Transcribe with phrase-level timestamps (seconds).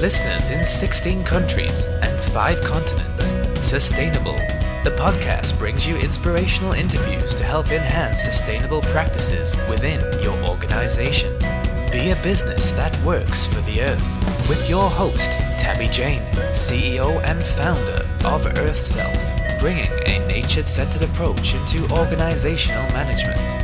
[0.00, 4.38] Listeners in 16 countries and 5 continents, Sustainable,
[4.82, 11.38] the podcast brings you inspirational interviews to help enhance sustainable practices within your organization.
[11.92, 16.24] Be a business that works for the earth with your host, Tabby Jayne,
[16.54, 19.22] CEO and founder of Earth Self,
[19.58, 23.59] bringing a nature centered approach into organizational management.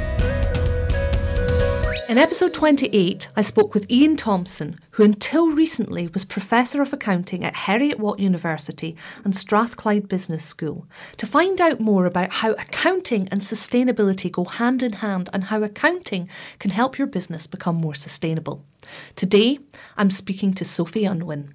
[2.09, 7.43] In episode 28, I spoke with Ian Thompson, who until recently was Professor of Accounting
[7.43, 8.95] at Heriot Watt University
[9.25, 10.87] and Strathclyde Business School,
[11.17, 15.65] to find out more about how accounting and sustainability go hand in hand and how
[15.65, 16.29] accounting
[16.61, 18.65] can help your business become more sustainable.
[19.17, 19.59] Today,
[19.97, 21.55] I'm speaking to Sophie Unwin.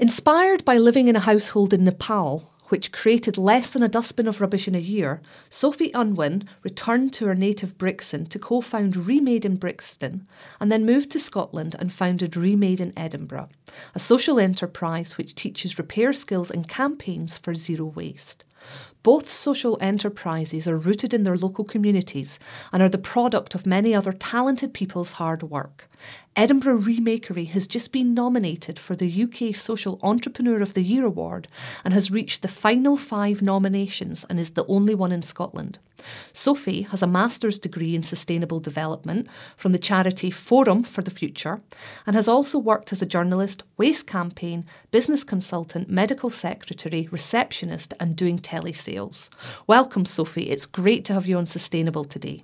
[0.00, 4.40] Inspired by living in a household in Nepal, which created less than a dustbin of
[4.40, 9.44] rubbish in a year, Sophie Unwin returned to her native Brixton to co found Remade
[9.44, 10.26] in Brixton
[10.60, 13.48] and then moved to Scotland and founded Remade in Edinburgh,
[13.94, 18.44] a social enterprise which teaches repair skills and campaigns for zero waste.
[19.02, 22.38] Both social enterprises are rooted in their local communities
[22.72, 25.90] and are the product of many other talented people's hard work.
[26.36, 31.46] Edinburgh Remakery has just been nominated for the UK Social Entrepreneur of the Year award
[31.84, 35.78] and has reached the final five nominations and is the only one in Scotland.
[36.32, 41.60] Sophie has a master's degree in sustainable development from the charity Forum for the Future
[42.04, 48.16] and has also worked as a journalist, waste campaign, business consultant, medical secretary, receptionist, and
[48.16, 49.30] doing telesales.
[49.68, 50.50] Welcome, Sophie.
[50.50, 52.40] It's great to have you on Sustainable today.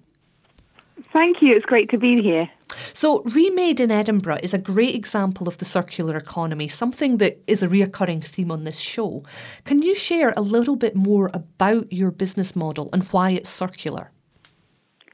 [1.13, 1.57] Thank you.
[1.57, 2.49] It's great to be here.
[2.93, 7.63] So, Remade in Edinburgh is a great example of the circular economy, something that is
[7.63, 9.23] a reoccurring theme on this show.
[9.65, 14.13] Can you share a little bit more about your business model and why it's circular?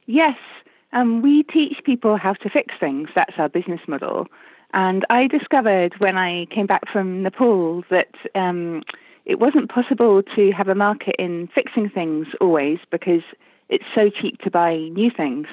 [0.07, 0.37] Yes.
[0.93, 3.09] Um, we teach people how to fix things.
[3.15, 4.27] That's our business model.
[4.73, 8.83] And I discovered when I came back from Nepal that um,
[9.25, 13.23] it wasn't possible to have a market in fixing things always because
[13.69, 15.47] it's so cheap to buy new things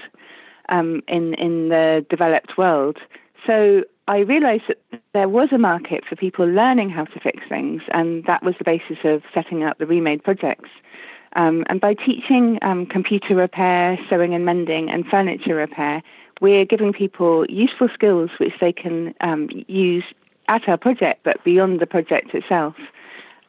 [0.69, 2.97] um, in in the developed world.
[3.45, 7.81] So I realised that there was a market for people learning how to fix things,
[7.93, 10.69] and that was the basis of setting up the Remade projects.
[11.35, 16.03] Um, and by teaching um, computer repair, sewing and mending, and furniture repair,
[16.41, 20.03] we're giving people useful skills which they can um, use
[20.47, 22.75] at our project, but beyond the project itself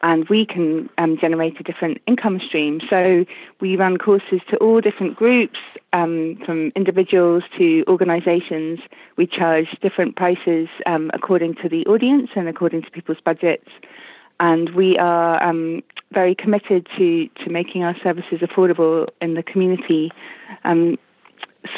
[0.04, 2.78] and we can um, generate a different income stream.
[2.90, 3.24] So
[3.60, 5.58] we run courses to all different groups,
[5.94, 8.80] um, from individuals to organisations.
[9.16, 13.70] We charge different prices um, according to the audience and according to people's budgets.
[14.40, 15.82] And we are um,
[16.12, 20.12] very committed to, to making our services affordable in the community.
[20.64, 20.98] Um,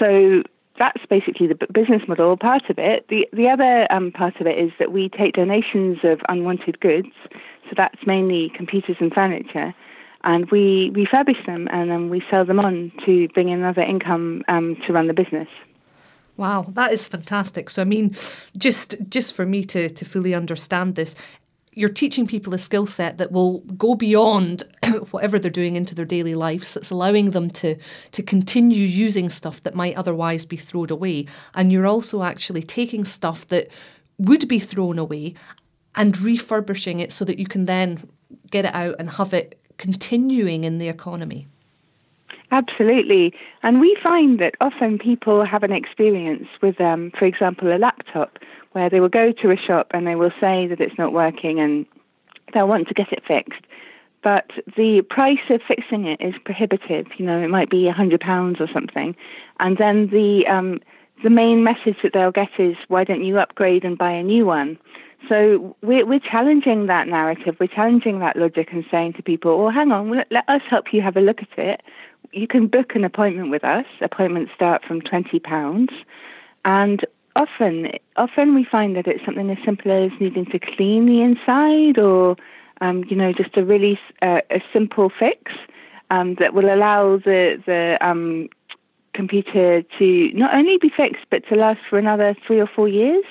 [0.01, 0.43] so
[0.79, 3.07] that's basically the business model part of it.
[3.09, 7.09] The the other um, part of it is that we take donations of unwanted goods
[7.69, 9.75] so that's mainly computers and furniture.
[10.25, 14.43] And we refurbish them and then we sell them on to bring in another income
[14.49, 15.49] um, to run the business.
[16.37, 17.71] Wow, that is fantastic.
[17.71, 18.11] So I mean,
[18.57, 21.17] just just for me to to fully understand this,
[21.77, 24.63] you're teaching people a skill set that will go beyond
[25.11, 26.75] whatever they're doing into their daily lives.
[26.75, 27.77] It's allowing them to
[28.13, 31.27] to continue using stuff that might otherwise be thrown away.
[31.55, 33.69] And you're also actually taking stuff that
[34.19, 35.35] would be thrown away
[35.95, 38.09] and refurbishing it so that you can then
[38.51, 41.47] get it out and have it continuing in the economy.
[42.53, 43.35] Absolutely.
[43.63, 48.39] And we find that often people have an experience with, um, for example, a laptop
[48.77, 51.59] where they will go to a shop and they will say that it's not working
[51.59, 51.87] and
[52.53, 53.63] they'll want to get it fixed.
[54.23, 57.07] But the price of fixing it is prohibitive.
[57.17, 59.17] You know, it might be a hundred pounds or something,
[59.61, 60.81] and then the um,
[61.25, 64.45] the main message that they'll get is, "Why don't you upgrade and buy a new
[64.45, 64.79] one?"
[65.27, 67.57] So we're, we're challenging that narrative.
[67.59, 70.93] We're challenging that logic and saying to people, well, hang on, let, let us help
[70.93, 71.83] you have a look at it.
[72.33, 73.87] You can book an appointment with us.
[74.03, 75.89] Appointments start from £20.
[76.65, 77.05] And
[77.37, 81.99] often, often we find that it's something as simple as needing to clean the inside
[81.99, 82.37] or,
[82.81, 85.53] um, you know, just a really uh, a simple fix
[86.11, 88.49] um, that will allow the, the um,
[89.15, 93.25] computer to not only be fixed, but to last for another three or four years.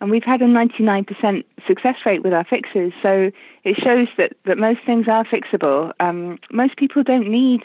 [0.00, 2.92] And we've had a 99% success rate with our fixes.
[3.02, 3.30] So
[3.62, 5.92] it shows that, that most things are fixable.
[6.00, 7.62] Um, most people don't need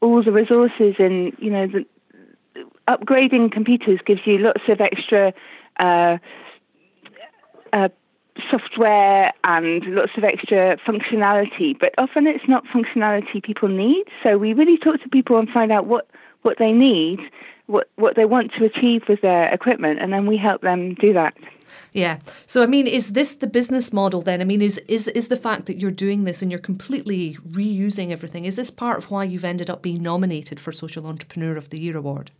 [0.00, 1.84] all the resources and, you know, the,
[2.94, 5.32] upgrading computers gives you lots of extra
[5.78, 6.18] uh,
[7.72, 7.88] uh,
[8.50, 14.04] software and lots of extra functionality, but often it's not functionality people need.
[14.22, 16.08] So we really talk to people and find out what,
[16.42, 17.20] what they need
[17.70, 21.12] what, what they want to achieve with their equipment, and then we help them do
[21.12, 21.34] that.
[21.92, 22.18] Yeah.
[22.46, 24.40] So I mean, is this the business model then?
[24.40, 28.10] I mean, is is is the fact that you're doing this and you're completely reusing
[28.10, 31.70] everything, is this part of why you've ended up being nominated for Social Entrepreneur of
[31.70, 32.32] the Year award?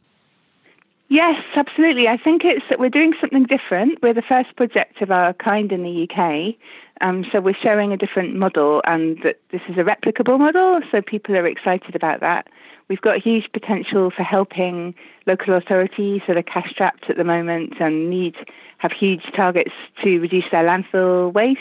[1.11, 2.07] Yes, absolutely.
[2.07, 3.99] I think it's that we're doing something different.
[4.01, 6.55] We're the first project of our kind in the UK.
[7.01, 10.79] Um, so we're showing a different model and that this is a replicable model.
[10.93, 12.47] So people are excited about that.
[12.89, 14.95] We've got huge potential for helping
[15.27, 18.37] local authorities that are cash strapped at the moment and need
[18.79, 19.73] have huge targets
[20.05, 21.59] to reduce their landfill waste.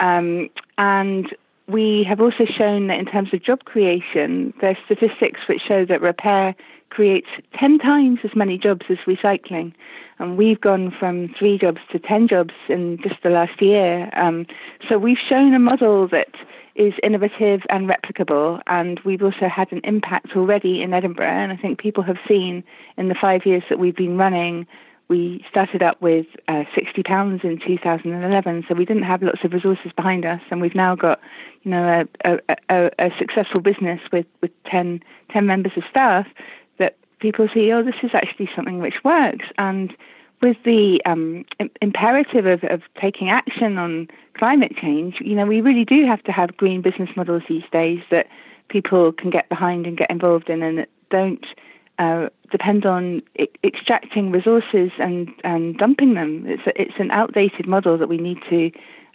[0.00, 1.28] Um, and
[1.68, 6.00] we have also shown that in terms of job creation, there's statistics which show that
[6.00, 6.56] repair
[6.90, 7.28] creates
[7.58, 9.72] 10 times as many jobs as recycling.
[10.18, 14.10] And we've gone from three jobs to 10 jobs in just the last year.
[14.14, 14.46] Um,
[14.88, 16.34] so we've shown a model that
[16.76, 18.60] is innovative and replicable.
[18.66, 21.26] And we've also had an impact already in Edinburgh.
[21.26, 22.62] And I think people have seen
[22.96, 24.66] in the five years that we've been running,
[25.08, 29.92] we started up with uh, £60 in 2011, so we didn't have lots of resources
[29.94, 31.20] behind us, and we've now got,
[31.62, 36.26] you know, a, a, a, a successful business with, with 10, 10 members of staff
[37.24, 39.46] people see, oh, this is actually something which works.
[39.56, 39.96] And
[40.42, 41.46] with the um,
[41.80, 46.32] imperative of, of taking action on climate change, you know, we really do have to
[46.32, 48.26] have green business models these days that
[48.68, 51.46] people can get behind and get involved in and don't
[51.98, 56.44] uh, depend on I- extracting resources and, and dumping them.
[56.46, 58.70] It's, a, it's an outdated model that we need to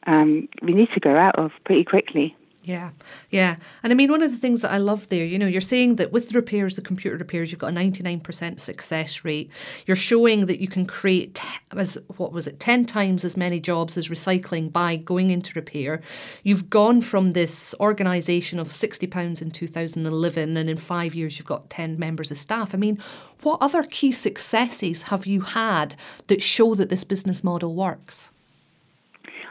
[0.07, 2.35] um, we need to go out of pretty quickly.
[2.69, 2.92] Yeah,
[3.31, 3.56] yeah.
[3.81, 5.95] And I mean, one of the things that I love there, you know, you're saying
[5.95, 9.50] that with the repairs, the computer repairs, you've got a 99% success rate.
[9.88, 11.42] You're showing that you can create,
[11.75, 16.00] as what was it, 10 times as many jobs as recycling by going into repair.
[16.44, 21.71] You've gone from this organisation of £60 in 2011, and in five years, you've got
[21.71, 22.75] 10 members of staff.
[22.75, 23.00] I mean,
[23.42, 25.95] what other key successes have you had
[26.27, 28.30] that show that this business model works?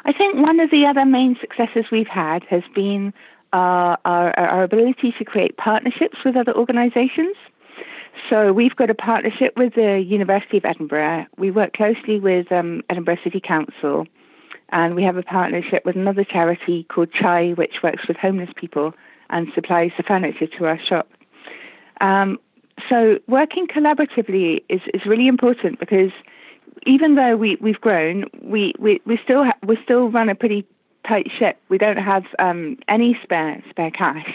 [0.08, 3.12] I think one of the other main successes we've had has been
[3.52, 7.36] uh, our, our ability to create partnerships with other organisations.
[8.30, 11.26] So we've got a partnership with the University of Edinburgh.
[11.36, 14.06] We work closely with um, Edinburgh City Council,
[14.70, 18.94] and we have a partnership with another charity called Chai, which works with homeless people
[19.28, 21.06] and supplies the furniture to our shop.
[22.00, 22.38] Um,
[22.88, 26.12] so working collaboratively is, is really important because
[26.86, 30.66] even though we, we've grown, we, we, we still ha- we still run a pretty
[31.06, 31.58] tight ship.
[31.68, 34.28] We don't have um, any spare spare cash,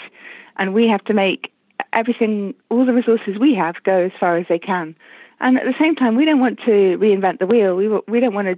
[0.58, 1.52] and we have to make
[1.94, 4.96] everything, all the resources we have, go as far as they can.
[5.40, 7.76] And at the same time, we don't want to reinvent the wheel.
[7.76, 8.58] We we don't want to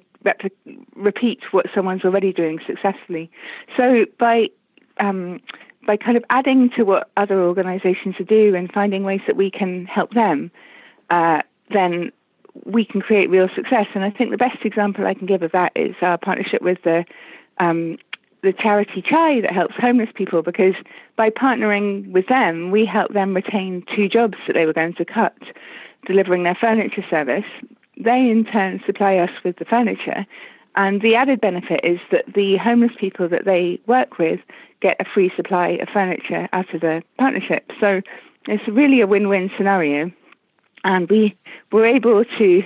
[0.96, 3.30] repeat what someone's already doing successfully.
[3.76, 4.48] So by
[5.00, 5.42] um,
[5.86, 9.52] by kind of adding to what other organisations are do and finding ways that we
[9.52, 10.52] can help them,
[11.10, 11.42] uh,
[11.72, 12.12] then
[12.63, 13.88] we can create real success.
[13.94, 16.78] And I think the best example I can give of that is our partnership with
[16.84, 17.06] the
[17.57, 17.98] um,
[18.44, 20.75] the charity Chai that helps homeless people because
[21.18, 25.06] by partnering with them, we help them retain two jobs that they were going to
[25.06, 25.36] cut,
[26.06, 27.46] delivering their furniture service.
[27.98, 30.28] They in turn supply us with the furniture.
[30.75, 34.42] And the added benefit is that the homeless people that they work with
[34.81, 37.72] get a free supply of furniture out of the partnership.
[37.80, 38.01] So
[38.48, 40.12] it's really a win win scenario
[40.86, 41.36] and we
[41.72, 42.62] were able to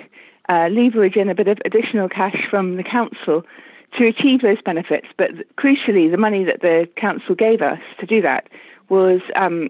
[0.50, 3.44] uh, leverage in a bit of additional cash from the council
[3.98, 5.08] to achieve those benefits.
[5.18, 8.48] But crucially, the money that the council gave us to do that
[8.90, 9.70] was um,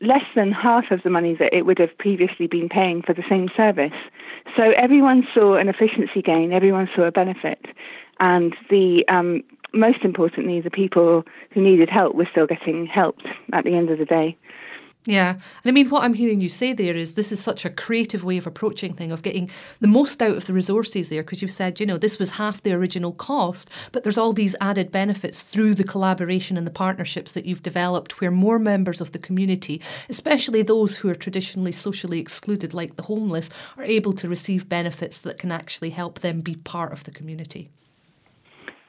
[0.00, 3.22] less than half of the money that it would have previously been paying for the
[3.30, 3.96] same service.
[4.56, 7.64] So everyone saw an efficiency gain, everyone saw a benefit,
[8.18, 13.64] and the um, most importantly, the people who needed help were still getting helped at
[13.64, 14.36] the end of the day.
[15.06, 15.34] Yeah.
[15.34, 18.24] And I mean, what I'm hearing you say there is this is such a creative
[18.24, 19.48] way of approaching thing of getting
[19.80, 22.60] the most out of the resources there because you've said, you know, this was half
[22.60, 27.32] the original cost, but there's all these added benefits through the collaboration and the partnerships
[27.34, 32.18] that you've developed where more members of the community, especially those who are traditionally socially
[32.18, 36.56] excluded like the homeless, are able to receive benefits that can actually help them be
[36.56, 37.70] part of the community.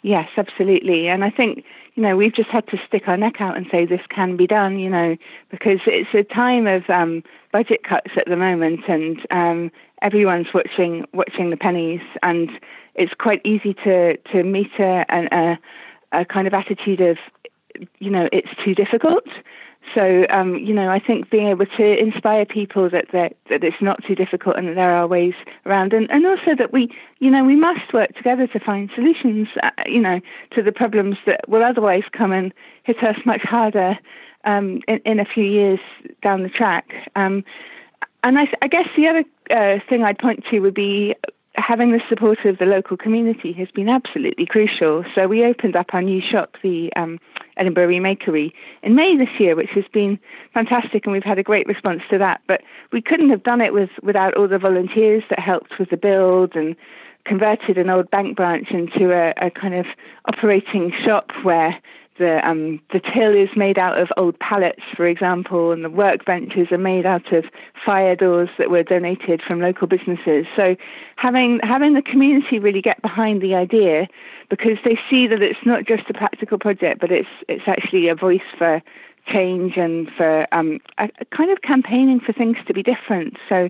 [0.02, 1.08] Yes, absolutely.
[1.08, 1.64] And I think,
[1.98, 4.46] you know, we've just had to stick our neck out and say this can be
[4.46, 5.18] done, you know,
[5.50, 9.72] because it's a time of um, budget cuts at the moment and um,
[10.04, 12.52] everyone's watching watching the pennies and
[12.94, 15.60] it's quite easy to, to meet a, a,
[16.22, 17.18] a kind of attitude of,
[17.98, 19.26] you know, it's too difficult.
[19.94, 23.82] So, um, you know, I think being able to inspire people that, that, that it's
[23.82, 25.34] not too difficult and that there are ways
[25.66, 26.90] around, and, and also that we,
[27.20, 30.20] you know, we must work together to find solutions, uh, you know,
[30.52, 32.54] to the problems that will otherwise come and
[32.84, 33.98] hit us much harder
[34.44, 35.80] um, in, in a few years
[36.22, 36.90] down the track.
[37.16, 37.44] Um,
[38.24, 41.16] and I, I, guess the other uh, thing I'd point to would be
[41.58, 45.04] having the support of the local community has been absolutely crucial.
[45.16, 47.20] So we opened up our new shop, the um,
[47.58, 50.20] Edinburgh Remakery, in May this year, which has been
[50.54, 52.42] fantastic, and we've had a great response to that.
[52.48, 52.62] But
[52.94, 56.56] we couldn't have done it with, without all the volunteers that helped with the build
[56.56, 56.76] and
[57.26, 59.86] converted an old bank branch into a, a kind of
[60.28, 61.76] operating shop where
[62.18, 66.72] the um, the till is made out of old pallets, for example, and the workbenches
[66.72, 67.46] are made out of
[67.86, 70.46] fire doors that were donated from local businesses.
[70.56, 70.76] So
[71.16, 74.08] having having the community really get behind the idea
[74.50, 78.16] because they see that it's not just a practical project, but it's it's actually a
[78.16, 78.82] voice for
[79.32, 83.36] change and for um, a, a kind of campaigning for things to be different.
[83.50, 83.70] So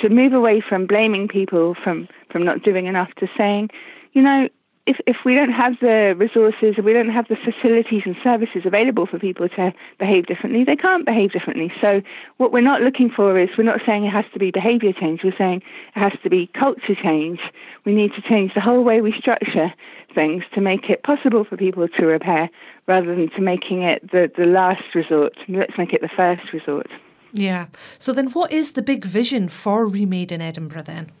[0.00, 3.70] to move away from blaming people from from not doing enough to saying,
[4.12, 4.48] you know,
[4.90, 8.62] if, if we don't have the resources, if we don't have the facilities and services
[8.64, 11.72] available for people to behave differently, they can't behave differently.
[11.80, 12.02] So
[12.38, 15.20] what we're not looking for is we're not saying it has to be behaviour change.
[15.22, 15.62] We're saying
[15.94, 17.38] it has to be culture change.
[17.86, 19.72] We need to change the whole way we structure
[20.12, 22.50] things to make it possible for people to repair
[22.88, 25.34] rather than to making it the, the last resort.
[25.48, 26.88] Let's make it the first resort.
[27.32, 27.68] Yeah.
[28.00, 31.12] So then what is the big vision for Remade in Edinburgh then?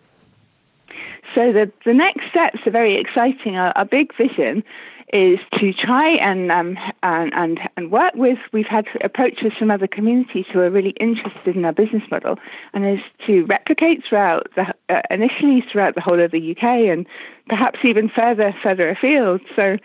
[1.34, 3.56] So the, the next steps are very exciting.
[3.56, 4.64] Our, our big vision
[5.12, 8.38] is to try and, um, and, and and work with.
[8.52, 12.36] We've had approaches from other communities who are really interested in our business model,
[12.72, 17.06] and is to replicate throughout the uh, initially throughout the whole of the UK and
[17.48, 19.40] perhaps even further further afield.
[19.56, 19.76] So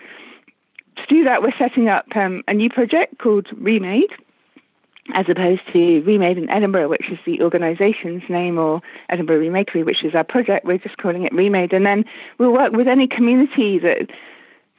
[0.97, 4.11] to do that, we're setting up um, a new project called Remade,
[5.13, 10.03] as opposed to Remade in Edinburgh, which is the organisation's name, or Edinburgh Remakery, which
[10.03, 10.65] is our project.
[10.65, 12.05] We're just calling it Remade, and then
[12.39, 14.07] we'll work with any community that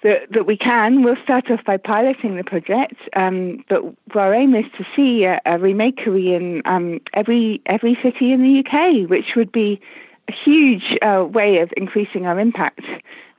[0.03, 1.03] that, that we can.
[1.03, 3.83] We'll start off by piloting the project, um, but
[4.15, 8.61] our aim is to see a, a remakery in um, every every city in the
[8.61, 9.81] UK, which would be
[10.29, 12.83] a huge uh, way of increasing our impact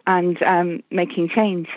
[0.07, 1.67] and um, making change.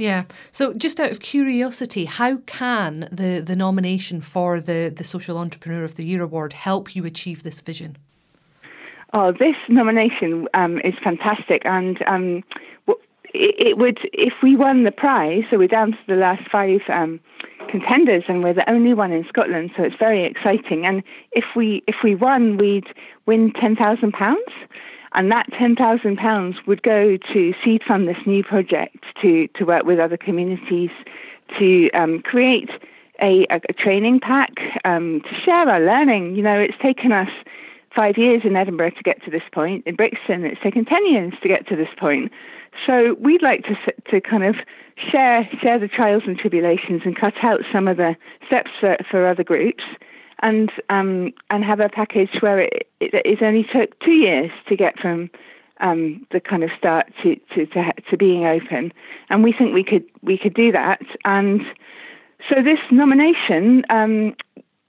[0.00, 0.24] Yeah.
[0.50, 5.84] So, just out of curiosity, how can the, the nomination for the, the Social Entrepreneur
[5.84, 7.98] of the Year award help you achieve this vision?
[9.12, 12.42] Oh, this nomination um, is fantastic, and um,
[13.34, 15.42] it, it, would if we won the prize.
[15.50, 17.20] So we're down to the last five um,
[17.68, 19.70] contenders, and we're the only one in Scotland.
[19.76, 20.86] So it's very exciting.
[20.86, 21.02] And
[21.32, 22.86] if we if we won, we'd
[23.26, 24.48] win ten thousand pounds
[25.12, 29.98] and that £10,000 would go to seed fund this new project to, to work with
[29.98, 30.90] other communities
[31.58, 32.70] to um, create
[33.20, 34.52] a, a, training pack
[34.84, 36.36] um, to share our learning.
[36.36, 37.28] You know, it's taken us
[37.94, 39.84] five years in Edinburgh to get to this point.
[39.86, 42.30] In Brixton, it's taken 10 years to get to this point.
[42.86, 43.76] So we'd like to,
[44.10, 44.54] to kind of
[45.10, 49.26] share, share the trials and tribulations and cut out some of the steps for, for
[49.26, 49.82] other groups
[50.42, 54.76] and um, and have a package where it, it, it, only took two years to
[54.76, 55.30] get from
[55.80, 58.92] um, the kind of start to, to, to, to being open,
[59.28, 61.00] and we think we could we could do that.
[61.24, 61.62] And
[62.48, 64.34] so this nomination, um,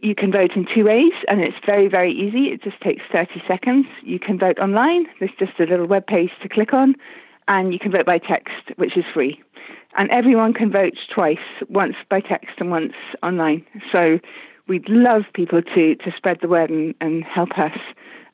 [0.00, 2.52] you can vote in two ways, and it's very very easy.
[2.52, 3.86] It just takes 30 seconds.
[4.02, 5.06] You can vote online.
[5.18, 6.94] There's just a little web page to click on,
[7.48, 9.42] and you can vote by text, which is free.
[9.98, 12.92] And everyone can vote twice, once by text and once
[13.22, 13.64] online.
[13.90, 14.18] So
[14.68, 17.76] we'd love people to to spread the word and, and help us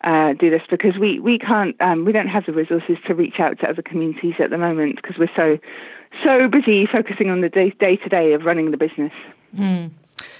[0.04, 3.38] uh, do this because we we can't um, we don't have the resources to reach
[3.38, 5.58] out to other communities at the moment because we're so
[6.24, 9.12] so busy focusing on the day day to day of running the business.
[9.56, 9.90] Mm.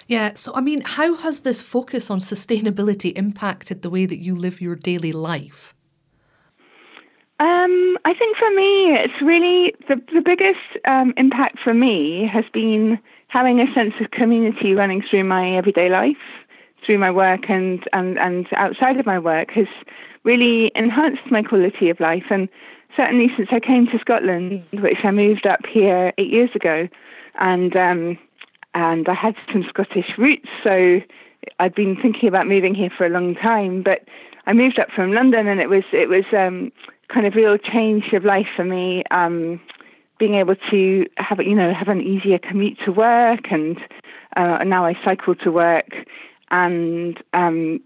[0.07, 4.35] Yeah, so I mean, how has this focus on sustainability impacted the way that you
[4.35, 5.75] live your daily life?
[7.41, 12.45] Um, I think for me, it's really the the biggest um, impact for me has
[12.53, 12.99] been
[13.33, 16.17] having a sense of community running through my everyday life,
[16.85, 19.67] through my work and, and, and outside of my work has
[20.23, 22.25] really enhanced my quality of life.
[22.31, 22.47] And
[22.95, 26.89] certainly since I came to Scotland, which I moved up here eight years ago,
[27.39, 28.19] and um,
[28.75, 31.01] and I had some Scottish roots, so
[31.59, 33.83] I'd been thinking about moving here for a long time.
[33.83, 34.01] But
[34.47, 36.71] I moved up from London, and it was it was um,
[37.09, 39.03] kind of real change of life for me.
[39.11, 39.61] Um,
[40.23, 43.77] being able to have you know have an easier commute to work, and
[44.37, 45.91] uh, now I cycle to work,
[46.53, 47.81] and um,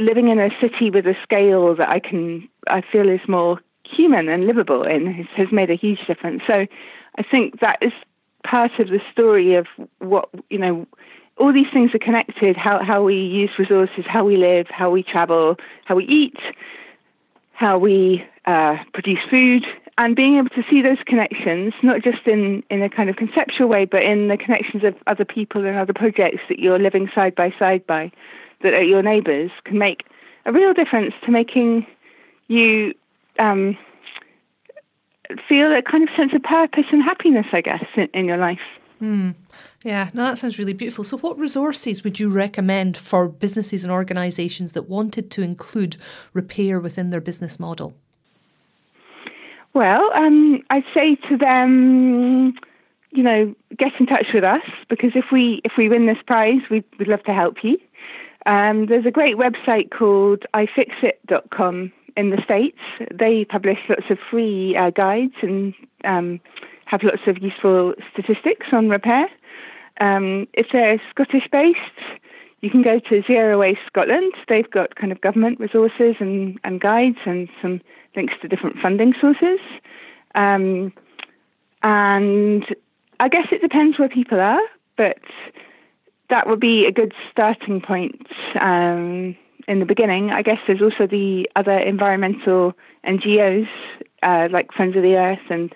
[0.00, 4.30] living in a city with a scale that I can I feel is more human
[4.30, 6.40] and livable in has, has made a huge difference.
[6.46, 6.66] So
[7.18, 7.92] I think that is
[8.46, 9.66] part of the story of
[9.98, 10.86] what you know
[11.36, 15.02] all these things are connected how how we use resources how we live how we
[15.02, 16.38] travel how we eat
[17.52, 19.64] how we uh, produce food
[19.98, 23.68] and being able to see those connections not just in in a kind of conceptual
[23.68, 27.34] way but in the connections of other people and other projects that you're living side
[27.34, 28.10] by side by
[28.62, 30.04] that are your neighbors can make
[30.46, 31.86] a real difference to making
[32.48, 32.94] you
[33.38, 33.76] um,
[35.48, 38.60] feel a kind of sense of purpose and happiness, I guess, in, in your life.
[39.00, 39.34] Mm.
[39.82, 41.02] Yeah, no, that sounds really beautiful.
[41.02, 45.96] So, what resources would you recommend for businesses and organisations that wanted to include
[46.32, 47.94] repair within their business model?
[49.74, 52.54] Well, um, I'd say to them,
[53.10, 56.60] you know, get in touch with us because if we if we win this prize,
[56.70, 57.78] we'd, we'd love to help you.
[58.44, 62.78] Um, there's a great website called ifixit.com in the States.
[63.12, 65.74] They publish lots of free uh, guides and
[66.04, 66.40] um,
[66.86, 69.26] have lots of useful statistics on repair.
[70.00, 71.78] Um, if they're Scottish based,
[72.62, 74.32] you can go to Zero Waste Scotland.
[74.48, 77.80] They've got kind of government resources and, and guides and some
[78.16, 79.58] links to different funding sources.
[80.34, 80.92] Um,
[81.82, 82.64] and
[83.20, 84.62] I guess it depends where people are,
[84.96, 85.18] but
[86.30, 88.26] that would be a good starting point.
[88.58, 89.36] Um,
[89.68, 90.30] in the beginning.
[90.30, 92.72] I guess there's also the other environmental
[93.06, 93.68] NGOs
[94.22, 95.74] uh, like Friends of the Earth and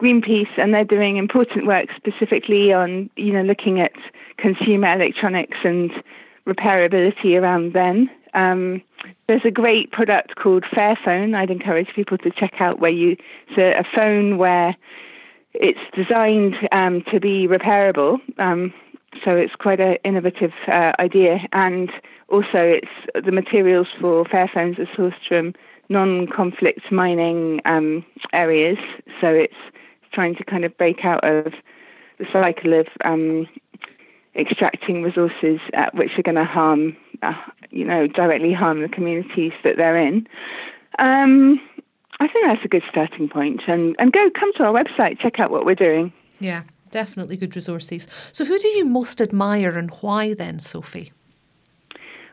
[0.00, 3.92] Greenpeace, and they're doing important work specifically on you know looking at
[4.38, 5.90] consumer electronics and
[6.46, 8.08] repairability around them.
[8.34, 8.82] Um,
[9.28, 11.34] there's a great product called Fairphone.
[11.34, 13.16] I'd encourage people to check out where you
[13.56, 14.76] a, a phone where
[15.52, 18.18] it's designed um, to be repairable.
[18.38, 18.72] Um,
[19.24, 21.90] so it's quite an innovative uh, idea, and
[22.28, 25.52] also it's the materials for Fairphones are sourced from
[25.88, 28.78] non-conflict mining um, areas.
[29.20, 29.54] So it's
[30.12, 31.52] trying to kind of break out of
[32.18, 33.46] the cycle of um,
[34.36, 37.32] extracting resources uh, which are going to harm, uh,
[37.70, 40.26] you know, directly harm the communities that they're in.
[40.98, 41.60] Um,
[42.20, 45.40] I think that's a good starting point, and and go come to our website, check
[45.40, 46.12] out what we're doing.
[46.38, 48.06] Yeah, definitely good resources.
[48.32, 51.12] So, who do you most admire and why then, Sophie?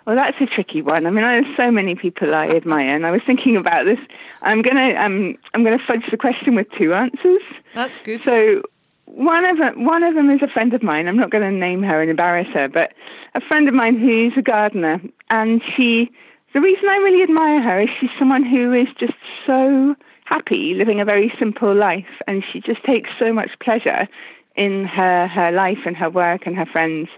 [0.07, 1.05] Well, that's a tricky one.
[1.05, 3.99] I mean, I there's so many people I admire, and I was thinking about this.
[4.41, 7.41] I'm gonna um, I'm gonna fudge the question with two answers.
[7.75, 8.23] That's good.
[8.23, 8.61] So
[9.03, 11.09] one of them, one of them is a friend of mine.
[11.09, 12.93] I'm not going to name her and embarrass her, but
[13.35, 16.09] a friend of mine who's a gardener, and she.
[16.53, 19.13] The reason I really admire her is she's someone who is just
[19.45, 19.93] so
[20.23, 24.07] happy, living a very simple life, and she just takes so much pleasure
[24.55, 27.09] in her her life and her work and her friends,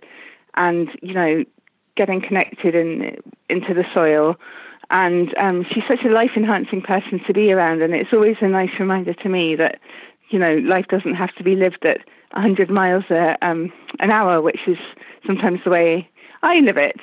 [0.55, 1.45] and you know,
[1.99, 3.17] getting connected in
[3.49, 4.35] into the soil.
[4.89, 8.47] And um, she's such a life enhancing person to be around, and it's always a
[8.47, 9.79] nice reminder to me that
[10.29, 11.99] you know life doesn't have to be lived at
[12.31, 14.77] 100 miles a, um, an hour, which is
[15.27, 16.09] sometimes the way
[16.41, 16.99] I live it.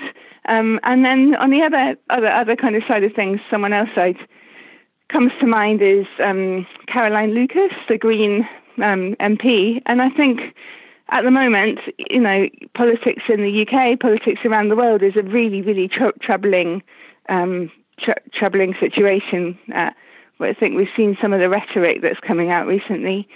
[0.48, 3.90] Um, and then on the other other other kind of side of things, someone else
[3.96, 4.18] I'd
[5.12, 10.40] comes to mind is um, Caroline Lucas, the Green um, MP, and I think
[11.08, 11.78] at the moment,
[12.10, 16.16] you know, politics in the UK, politics around the world is a really, really tr-
[16.20, 16.82] troubling,
[17.28, 19.58] um, tr- troubling situation.
[19.72, 19.90] Uh,
[20.40, 23.28] I think we've seen some of the rhetoric that's coming out recently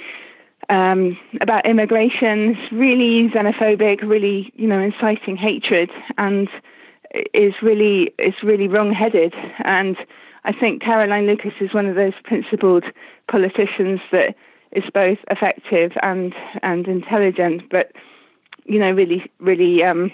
[0.69, 2.57] um, about immigration.
[2.57, 6.49] It's really xenophobic, really, you know, inciting hatred, and
[7.35, 9.35] is really is really wrong-headed.
[9.65, 9.97] And
[10.45, 12.85] I think Caroline Lucas is one of those principled
[13.29, 14.35] politicians that
[14.73, 17.93] is both effective and and intelligent, but
[18.65, 20.11] you know really really um,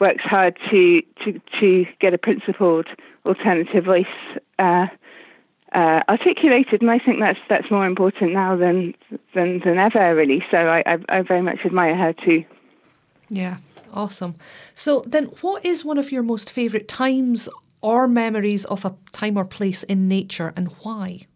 [0.00, 2.86] works hard to to to get a principled
[3.24, 4.06] alternative voice
[4.58, 4.86] uh,
[5.74, 8.94] uh, articulated, and I think that's that's more important now than
[9.34, 10.42] than than ever really.
[10.50, 12.44] So I, I, I very much admire her too.
[13.28, 13.58] Yeah,
[13.92, 14.36] awesome.
[14.74, 17.48] So then, what is one of your most favourite times
[17.80, 21.26] or memories of a time or place in nature, and why?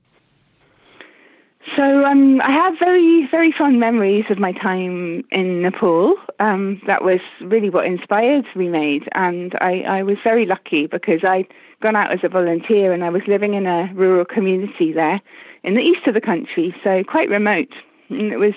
[1.76, 6.16] So um, I have very, very fond memories of my time in Nepal.
[6.40, 11.46] Um, that was really what inspired Remade, and I, I was very lucky because I'd
[11.80, 15.20] gone out as a volunteer and I was living in a rural community there
[15.62, 17.72] in the east of the country, so quite remote.
[18.10, 18.54] And it was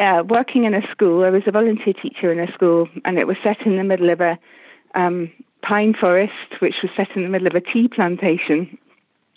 [0.00, 1.24] uh, working in a school.
[1.24, 4.10] I was a volunteer teacher in a school, and it was set in the middle
[4.10, 4.36] of a
[4.96, 5.30] um,
[5.62, 8.76] pine forest, which was set in the middle of a tea plantation,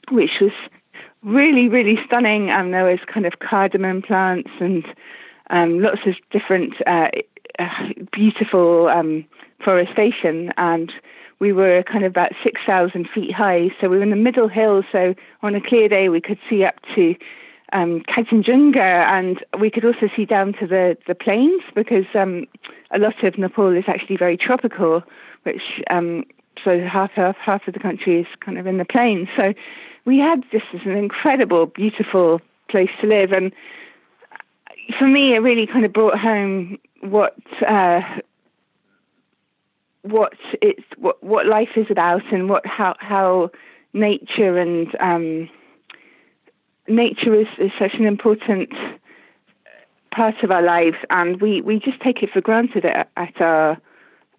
[0.09, 0.51] which was
[1.23, 2.49] really, really stunning.
[2.49, 4.85] And there was kind of cardamom plants and
[5.49, 7.07] um, lots of different uh,
[7.59, 9.25] uh, beautiful um,
[9.63, 10.51] forestation.
[10.57, 10.91] And
[11.39, 13.69] we were kind of about 6,000 feet high.
[13.79, 14.83] So we were in the middle hill.
[14.91, 17.15] So on a clear day, we could see up to
[17.73, 22.45] um, and we could also see down to the, the plains because um,
[22.91, 25.03] a lot of Nepal is actually very tropical,
[25.43, 26.23] which um,
[26.63, 29.27] so half, half half of the country is kind of in the plains.
[29.37, 29.53] So
[30.07, 33.51] we had this as an incredible, beautiful place to live, and
[34.97, 37.35] for me, it really kind of brought home what
[37.67, 37.99] uh,
[40.03, 43.51] what it's what what life is about, and what how how
[43.91, 45.49] nature and um,
[46.87, 48.69] nature is, is such an important
[50.15, 53.77] part of our lives, and we, we just take it for granted at, at our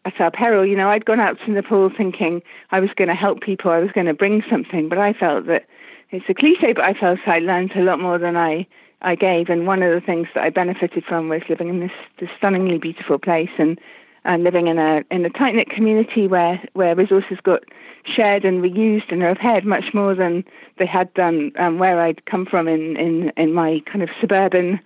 [0.09, 0.67] at our peril.
[0.67, 3.79] You know, I'd gone out to Nepal thinking I was going to help people, I
[3.79, 5.67] was going to bring something, but I felt that
[6.11, 8.67] it's a cliche, but I felt I learned a lot more than I
[9.01, 9.49] I gave.
[9.49, 12.79] And one of the things that I benefited from was living in this, this stunningly
[12.79, 13.79] beautiful place and
[14.25, 17.63] and living in a in a tight knit community where where resources got
[18.05, 20.45] shared and reused and repaired much more than
[20.79, 24.81] they had done um, where I'd come from in, in, in my kind of suburban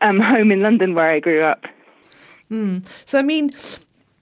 [0.00, 1.64] um, home in London where I grew up.
[2.50, 2.84] Mm.
[3.04, 3.50] So I mean,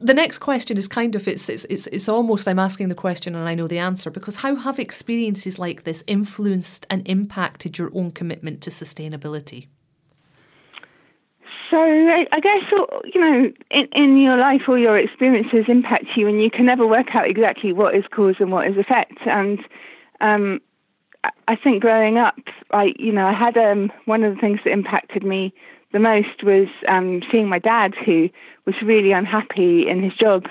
[0.04, 3.34] the next question is kind of it's, it's it's it's almost I'm asking the question
[3.34, 7.90] and I know the answer because how have experiences like this influenced and impacted your
[7.94, 9.68] own commitment to sustainability?
[11.70, 12.62] So I, guess
[13.12, 16.86] you know, in, in your life, all your experiences impact you, and you can never
[16.86, 19.18] work out exactly what is cause and what is effect.
[19.26, 19.58] And
[20.20, 20.60] um,
[21.48, 22.36] I think growing up,
[22.70, 25.54] I you know, I had um, one of the things that impacted me
[25.94, 28.28] the most was um, seeing my dad, who
[28.66, 30.46] was really unhappy in his job,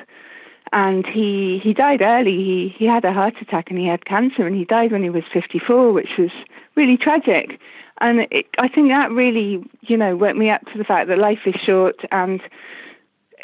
[0.72, 2.38] and he he died early.
[2.38, 5.10] He he had a heart attack and he had cancer, and he died when he
[5.10, 6.32] was 54, which was
[6.76, 7.60] really tragic.
[8.00, 11.20] And it, I think that really, you know, woke me up to the fact that
[11.20, 12.42] life is short, and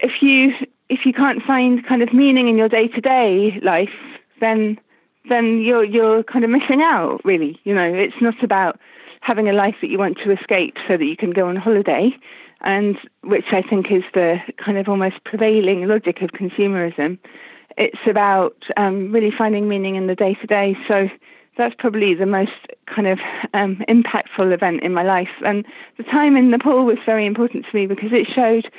[0.01, 0.53] if you
[0.87, 3.99] if you can't find kind of meaning in your day to day life,
[4.39, 4.79] then
[5.27, 7.19] then you're you're kind of missing out.
[7.25, 8.79] Really, you know, it's not about
[9.21, 12.09] having a life that you want to escape so that you can go on holiday,
[12.61, 17.17] and which I think is the kind of almost prevailing logic of consumerism.
[17.77, 20.75] It's about um, really finding meaning in the day to day.
[20.87, 21.07] So
[21.57, 22.51] that's probably the most
[22.93, 23.19] kind of
[23.53, 25.29] um, impactful event in my life.
[25.45, 25.65] And
[25.97, 28.71] the time in Nepal was very important to me because it showed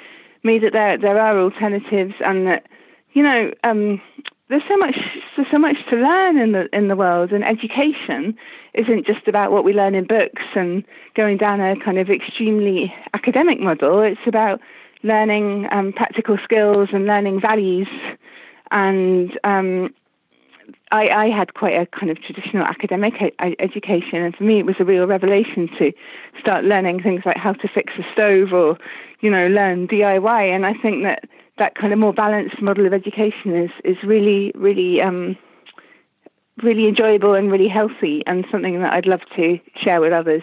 [0.42, 2.66] me that there there are alternatives and that
[3.12, 4.00] you know um,
[4.48, 4.96] there's so much
[5.40, 8.36] there's so much to learn in the in the world and education
[8.74, 10.84] isn't just about what we learn in books and
[11.16, 14.02] going down a kind of extremely academic model.
[14.02, 14.60] It's about
[15.02, 17.88] learning um, practical skills and learning values
[18.70, 19.94] and um,
[20.92, 23.14] I, I had quite a kind of traditional academic
[23.58, 25.92] education, and for me, it was a real revelation to
[26.38, 28.76] start learning things like how to fix a stove or,
[29.20, 30.54] you know, learn DIY.
[30.54, 31.24] And I think that
[31.60, 35.36] that kind of more balanced model of education is is really, really, um,
[36.62, 40.42] really enjoyable and really healthy, and something that I'd love to share with others.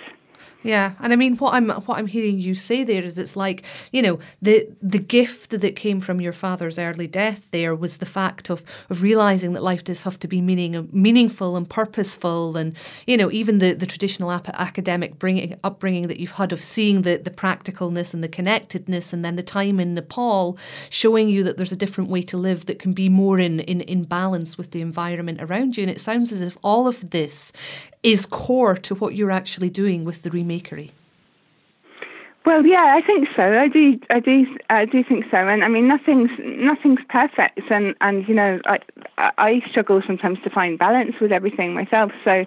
[0.64, 3.64] Yeah, and I mean, what I'm what I'm hearing you say there is it's like
[3.92, 7.50] you know the the gift that came from your father's early death.
[7.52, 11.56] There was the fact of of realizing that life does have to be meaning meaningful
[11.56, 16.32] and purposeful, and you know even the the traditional ap- academic bringing upbringing that you've
[16.32, 20.58] had of seeing the the practicalness and the connectedness, and then the time in Nepal
[20.90, 23.82] showing you that there's a different way to live that can be more in in
[23.82, 25.84] in balance with the environment around you.
[25.84, 27.54] And it sounds as if all of this
[28.04, 30.92] is core to what you're actually doing with the remakery.
[32.46, 33.44] Well, yeah, I think so.
[33.44, 35.36] I do, I do, I do think so.
[35.36, 38.80] And I mean, nothing's nothing's perfect, and and you know, I
[39.18, 42.12] I struggle sometimes to find balance with everything myself.
[42.24, 42.46] So,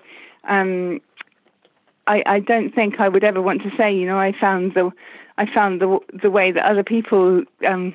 [0.49, 1.03] um,
[2.07, 4.91] I I don't think I would ever want to say, you know, I found the
[5.37, 7.95] I found the the way that other people um,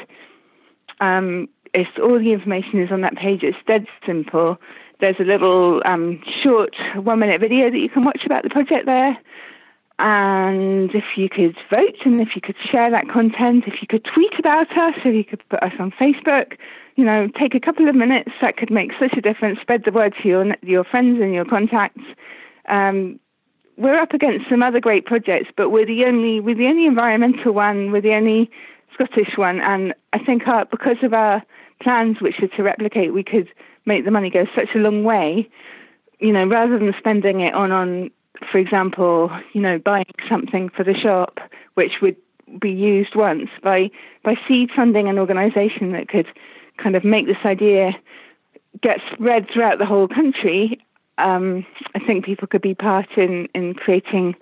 [1.01, 3.43] Um, it's all the information is on that page.
[3.43, 4.59] It's dead simple.
[5.01, 8.87] There's a little um, short one minute video that you can watch about the project
[8.87, 9.19] there.
[9.99, 14.05] And if you could vote and if you could share that content, if you could
[14.05, 16.57] tweet about us, if you could put us on Facebook,
[16.97, 19.61] you know, take a couple of minutes, that could make such a difference.
[19.61, 22.03] Spread the word to your, your friends and your contacts.
[22.69, 23.21] Um,
[23.77, 27.53] we're up against some other great projects, but we're the only we're the only environmental
[27.53, 28.51] one, we're the only
[28.95, 31.43] Scottish one, and I think our, because of our
[31.83, 33.49] plans, which are to replicate, we could
[33.87, 35.49] make the money go such a long way.
[36.21, 38.11] You know, rather than spending it on on,
[38.51, 41.39] for example, you know, buying something for the shop,
[41.75, 42.17] which would
[42.61, 43.91] be used once by
[44.23, 46.27] by seed funding an organisation that could
[46.77, 47.93] kind of make this idea
[48.83, 50.79] get spread throughout the whole country
[51.19, 54.35] um, I think people could be part in, in creating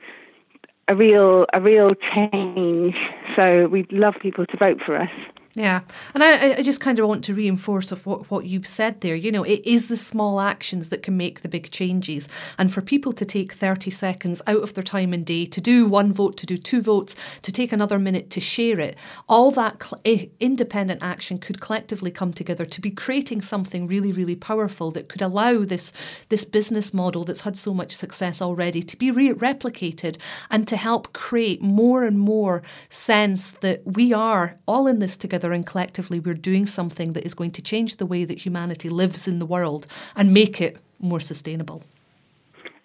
[0.89, 2.97] a real a real change.
[3.37, 5.11] So we'd love people to vote for us.
[5.57, 5.81] Yeah,
[6.15, 9.17] and I, I just kind of want to reinforce of what, what you've said there.
[9.17, 12.29] You know, it is the small actions that can make the big changes.
[12.57, 15.89] And for people to take 30 seconds out of their time and day to do
[15.89, 18.97] one vote, to do two votes, to take another minute to share it,
[19.29, 24.13] all that cl- eh, independent action could collectively come together to be creating something really,
[24.13, 25.93] really powerful that could allow this,
[26.29, 30.17] this business model that's had so much success already to be re- replicated
[30.49, 35.40] and to help create more and more sense that we are all in this together
[35.41, 38.91] together and collectively we're doing something that is going to change the way that humanity
[38.91, 41.83] lives in the world and make it more sustainable.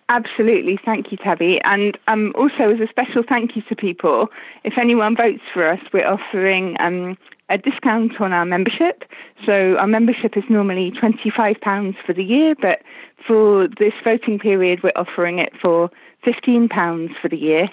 [0.08, 0.80] Absolutely.
[0.86, 1.60] Thank you, Tabby.
[1.66, 4.28] And um, also, as a special thank you to people,
[4.64, 7.18] if anyone votes for us, we're offering um,
[7.50, 9.04] a discount on our membership.
[9.46, 12.84] So, our membership is normally £25 for the year, but
[13.28, 15.90] for this voting period, we're offering it for
[16.24, 17.68] £15 for the year.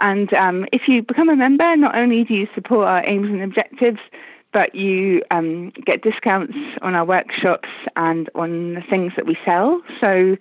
[0.00, 3.42] And um, if you become a member, not only do you support our aims and
[3.42, 4.00] objectives,
[4.52, 9.80] but you um, get discounts on our workshops and on the things that we sell.
[10.00, 10.36] So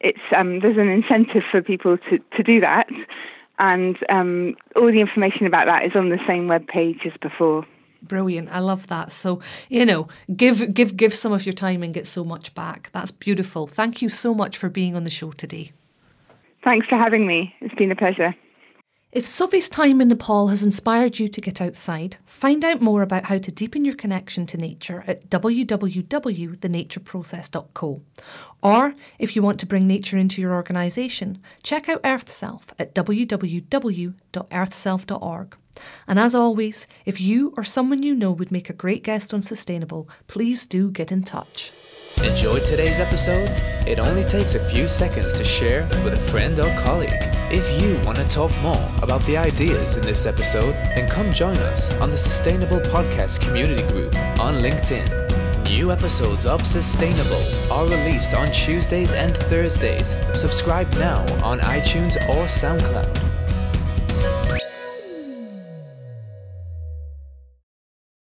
[0.00, 2.88] it's um, there's an incentive for people to, to do that,
[3.58, 7.64] and um, all the information about that is on the same web page as before.
[8.02, 8.48] Brilliant.
[8.50, 9.12] I love that.
[9.12, 12.90] So, you know, give give give some of your time and get so much back.
[12.92, 13.68] That's beautiful.
[13.68, 15.70] Thank you so much for being on the show today.
[16.64, 17.54] Thanks for having me.
[17.60, 18.34] It's been a pleasure.
[19.12, 23.26] If Sophie's time in Nepal has inspired you to get outside, find out more about
[23.26, 28.02] how to deepen your connection to nature at www.thenatureprocess.co.
[28.62, 35.56] Or if you want to bring nature into your organisation, check out EarthSelf at www.earthself.org.
[36.08, 39.42] And as always, if you or someone you know would make a great guest on
[39.42, 41.70] Sustainable, please do get in touch.
[42.18, 43.48] Enjoyed today's episode?
[43.86, 47.10] It only takes a few seconds to share with a friend or colleague.
[47.50, 51.56] If you want to talk more about the ideas in this episode, then come join
[51.56, 55.64] us on the Sustainable Podcast Community Group on LinkedIn.
[55.64, 60.16] New episodes of Sustainable are released on Tuesdays and Thursdays.
[60.34, 63.31] Subscribe now on iTunes or SoundCloud.